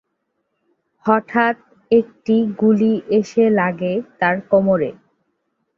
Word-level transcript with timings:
হঠাৎ 1.05 1.55
একটা 1.91 2.37
গুলি 2.59 2.93
এসে 3.11 3.45
লাগে 3.51 3.93
তার 4.19 4.35
কোমরে। 4.49 4.91